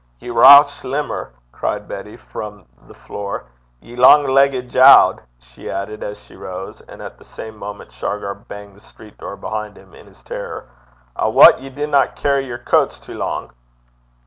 'Ye 0.17 0.31
rouch 0.31 0.81
limmer!' 0.83 1.29
cried 1.51 1.87
Betty, 1.87 2.17
from 2.17 2.65
the 2.87 2.95
floor. 2.95 3.45
'Ye 3.81 3.95
lang 3.95 4.23
leggit 4.23 4.67
jaud!' 4.67 5.21
she 5.37 5.69
added, 5.69 6.01
as 6.01 6.19
she 6.19 6.35
rose 6.35 6.81
and 6.89 7.03
at 7.03 7.19
the 7.19 7.23
same 7.23 7.55
moment 7.55 7.93
Shargar 7.93 8.33
banged 8.33 8.75
the 8.75 8.79
street 8.79 9.19
door 9.19 9.37
behind 9.37 9.77
him 9.77 9.93
in 9.93 10.07
his 10.07 10.23
terror 10.23 10.67
'I 11.15 11.27
wat 11.27 11.61
ye 11.61 11.69
dinna 11.69 12.07
carry 12.15 12.45
yer 12.47 12.57
coats 12.57 12.95
ower 12.95 13.01
syde 13.01 13.05
(too 13.05 13.13
long)!' 13.19 13.51